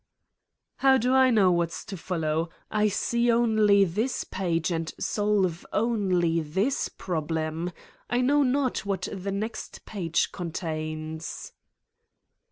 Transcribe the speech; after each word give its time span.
""How 0.77 0.97
do 0.97 1.13
I 1.13 1.29
know 1.29 1.51
what's 1.51 1.85
to 1.85 1.95
follow? 1.95 2.49
I 2.71 2.87
see 2.87 3.31
only 3.31 3.83
this 3.85 4.23
page 4.23 4.71
and 4.71 4.91
solve 4.99 5.63
only 5.71 6.39
this 6.39 6.89
problem. 6.89 7.71
I 8.09 8.21
know 8.21 8.41
not 8.41 8.79
what 8.83 9.07
the 9.13 9.31
next 9.31 9.85
page 9.85 10.31
contains.'' 10.31 11.53